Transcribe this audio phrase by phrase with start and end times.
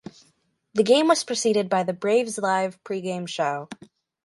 [0.73, 3.69] The game was preceded by the "Braves Live" pregame show.